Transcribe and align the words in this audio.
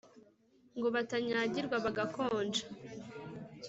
Ngo 0.77 0.87
batanyagirwa 0.95 1.75
bagakonja 1.85 2.63